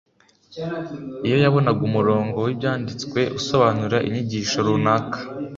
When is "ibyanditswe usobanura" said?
2.53-3.97